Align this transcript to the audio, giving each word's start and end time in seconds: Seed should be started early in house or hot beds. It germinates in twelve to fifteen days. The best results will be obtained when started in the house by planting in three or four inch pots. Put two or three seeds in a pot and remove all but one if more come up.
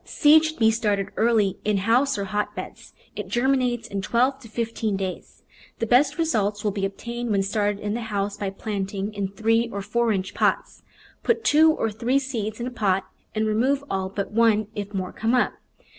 Seed 0.03 0.43
should 0.43 0.57
be 0.57 0.71
started 0.71 1.11
early 1.15 1.59
in 1.63 1.77
house 1.77 2.17
or 2.17 2.23
hot 2.25 2.55
beds. 2.55 2.95
It 3.15 3.27
germinates 3.27 3.87
in 3.87 4.01
twelve 4.01 4.39
to 4.39 4.47
fifteen 4.47 4.97
days. 4.97 5.43
The 5.77 5.85
best 5.85 6.17
results 6.17 6.63
will 6.63 6.71
be 6.71 6.85
obtained 6.87 7.29
when 7.29 7.43
started 7.43 7.79
in 7.79 7.93
the 7.93 8.01
house 8.01 8.35
by 8.35 8.49
planting 8.49 9.13
in 9.13 9.27
three 9.27 9.69
or 9.71 9.83
four 9.83 10.11
inch 10.11 10.33
pots. 10.33 10.81
Put 11.21 11.43
two 11.43 11.71
or 11.71 11.91
three 11.91 12.17
seeds 12.17 12.59
in 12.59 12.65
a 12.65 12.71
pot 12.71 13.03
and 13.35 13.45
remove 13.45 13.83
all 13.91 14.09
but 14.09 14.31
one 14.31 14.69
if 14.73 14.91
more 14.91 15.13
come 15.13 15.35
up. 15.35 15.53